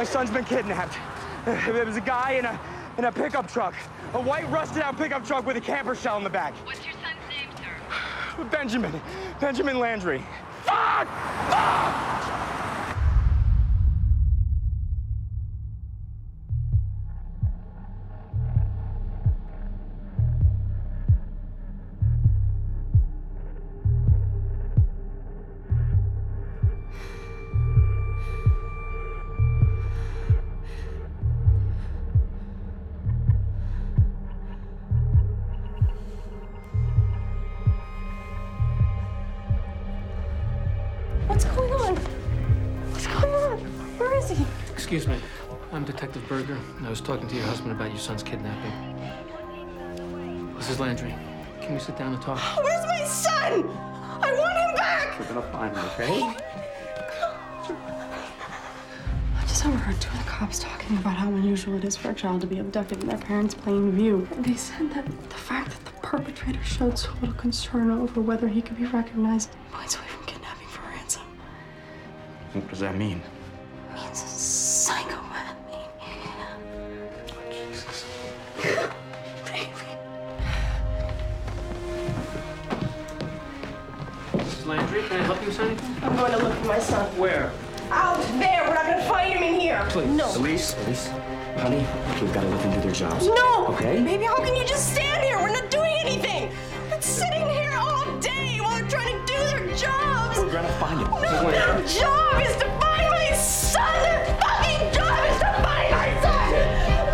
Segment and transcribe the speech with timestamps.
[0.00, 0.96] My son's been kidnapped.
[1.44, 2.58] There was a guy in a
[2.96, 3.74] in a pickup truck,
[4.14, 6.54] a white rusted-out pickup truck with a camper shell in the back.
[6.64, 8.44] What's your son's name, sir?
[8.50, 8.98] Benjamin,
[9.40, 10.24] Benjamin Landry.
[10.64, 11.06] Fuck!
[11.50, 12.19] Fuck!
[41.30, 41.94] What's going on?
[42.90, 43.58] What's going on?
[43.98, 44.44] Where is he?
[44.72, 45.16] Excuse me.
[45.70, 48.96] I'm Detective Berger, and I was talking to your husband about your son's kidnapping.
[50.56, 51.14] This is Landry.
[51.60, 52.40] Can we sit down and talk?
[52.60, 53.62] Where's my son?
[54.22, 55.20] I want him back!
[55.20, 56.20] We're gonna find him, okay?
[59.36, 62.14] I just overheard two of the cops talking about how unusual it is for a
[62.14, 64.26] child to be abducted in their parents' plain view.
[64.32, 68.48] And they said that the fact that the perpetrator showed so little concern over whether
[68.48, 70.19] he could be recognized points away from kidnapping for ransom.
[72.52, 73.22] What does that mean?
[73.90, 75.56] It means a psychopath.
[84.32, 84.66] Mrs.
[84.66, 85.96] Landry, can I help you with anything?
[86.02, 87.06] I'm going to look for my son.
[87.18, 87.52] Where?
[87.90, 88.64] Out there!
[88.66, 89.84] We're not gonna find him in here!
[89.88, 90.08] Please.
[90.08, 90.26] No.
[90.36, 91.08] Elise, Elise,
[91.58, 91.86] honey,
[92.20, 93.26] we've got to let them do their jobs.
[93.26, 93.66] No!
[93.68, 94.02] Okay?
[94.02, 95.38] Baby, how can you just stand here?
[95.38, 95.49] We're
[100.60, 101.08] We're gonna find him.
[101.08, 104.02] No, their job is to find my son!
[104.02, 106.52] Their fucking job is to find my son!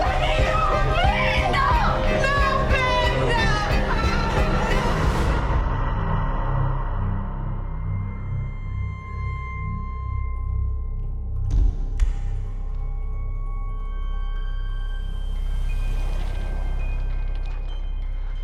[0.00, 0.56] Let me go!
[0.94, 1.52] Please!
[1.52, 1.68] No!
[2.24, 2.36] No,
[2.70, 3.12] Ben!
[3.28, 3.44] No!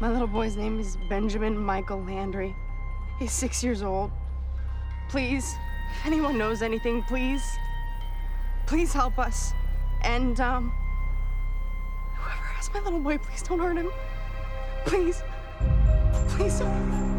[0.00, 2.54] My little boy's name is Benjamin Michael Landry.
[3.18, 4.10] He's six years old.
[5.10, 5.56] Please,
[5.90, 7.58] if anyone knows anything, please,
[8.66, 9.54] please help us.
[10.02, 10.72] And, um,
[12.14, 13.90] whoever has my little boy, please don't hurt him.
[14.86, 15.24] Please.
[16.28, 17.00] Please don't.
[17.00, 17.09] Shut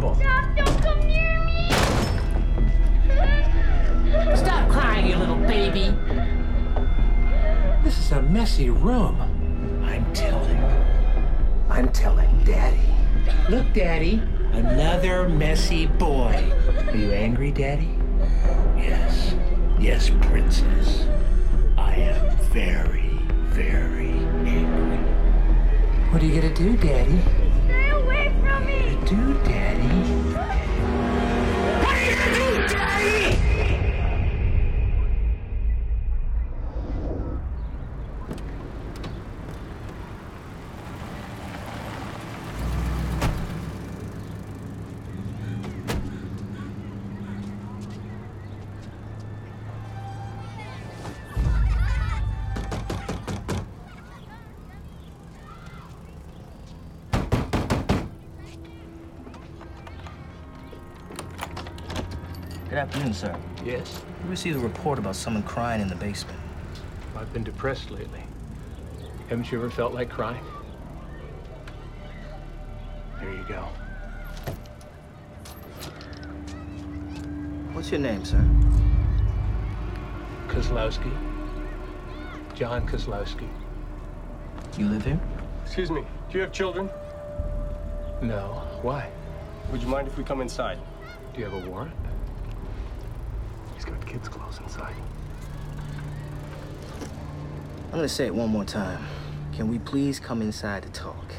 [0.00, 0.54] real trouble.
[0.56, 1.70] Don't come near me!
[4.36, 5.94] Stop crying, you little baby.
[7.84, 9.20] This is a messy room.
[9.84, 10.62] I'm telling.
[11.68, 12.80] I'm telling Daddy.
[13.50, 14.22] Look, Daddy.
[14.52, 16.52] Another messy boy.
[16.86, 17.98] Are you angry, Daddy?
[18.76, 19.34] Yes.
[19.80, 21.06] Yes, Princess.
[21.78, 23.18] I am very,
[23.48, 24.10] very
[24.46, 24.98] angry.
[26.10, 27.18] What are you gonna do, Daddy?
[27.64, 28.82] Stay away from me!
[29.06, 29.61] do, Daddy?
[62.72, 63.36] Good afternoon, sir.
[63.66, 64.00] Yes?
[64.24, 66.38] We received a report about someone crying in the basement.
[67.14, 68.22] I've been depressed lately.
[69.28, 70.42] Haven't you ever felt like crying?
[73.20, 73.68] There you go.
[77.74, 78.42] What's your name, sir?
[80.48, 81.14] Kozlowski.
[82.54, 83.50] John Kozlowski.
[84.78, 85.20] You live here?
[85.66, 86.88] Excuse me, do you have children?
[88.22, 88.66] No.
[88.80, 89.10] Why?
[89.70, 90.78] Would you mind if we come inside?
[91.34, 91.92] Do you have a warrant?
[93.82, 94.94] He's got kids close inside.
[97.86, 99.04] I'm gonna say it one more time.
[99.52, 101.32] Can we please come inside to talk?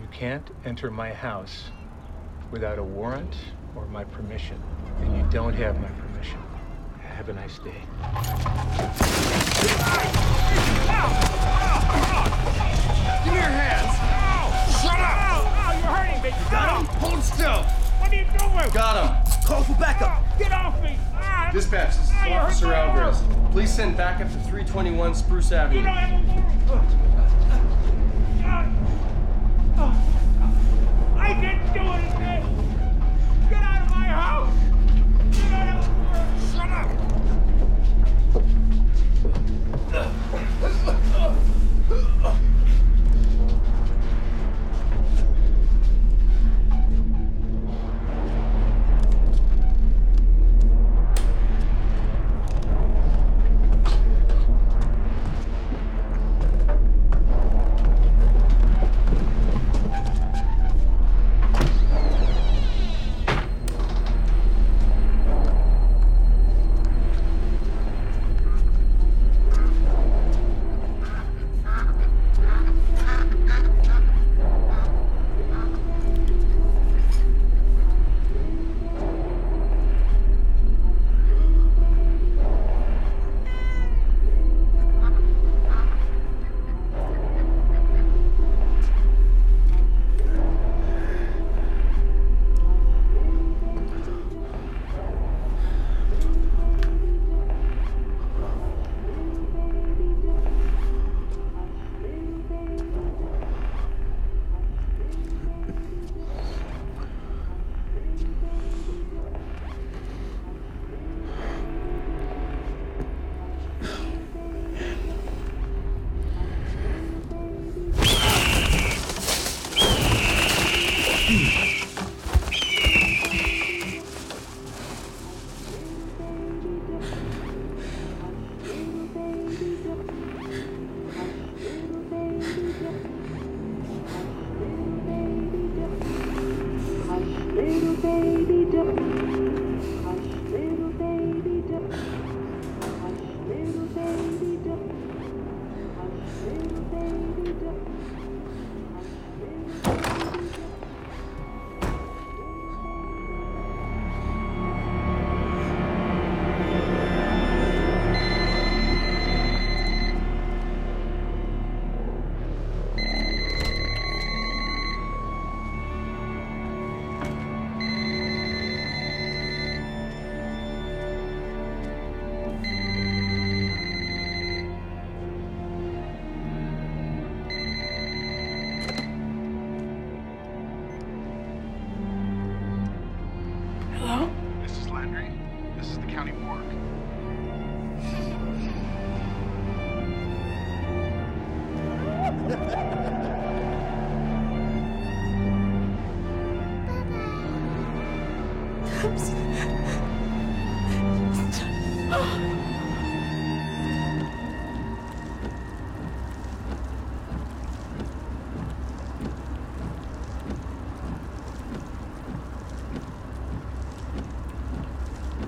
[0.00, 1.70] You can't enter my house
[2.50, 3.36] without a warrant
[3.76, 4.60] or my permission.
[5.02, 6.40] And you don't have my permission.
[7.00, 7.70] Have a nice day.
[13.22, 13.94] Give me your hands.
[14.82, 15.46] Shut up!
[15.46, 16.30] Oh, you're hurting me.
[16.50, 16.86] Got him?
[16.98, 17.62] Hold still.
[17.62, 18.74] What are you doing?
[18.74, 19.44] Got him.
[19.44, 20.27] Call for backup!
[21.52, 22.74] Dispatch, this is Officer.
[22.74, 23.22] Alvarez.
[23.52, 25.82] Please send backup to 321 Spruce Avenue.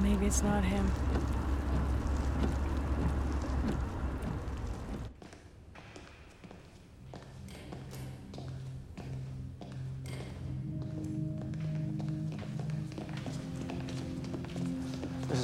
[0.00, 1.23] Maybe it's not him.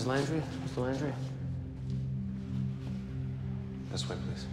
[0.00, 0.06] Mrs.
[0.06, 0.42] Landry?
[0.66, 0.76] Mr.
[0.78, 1.12] Landry?
[3.92, 4.46] This way, please.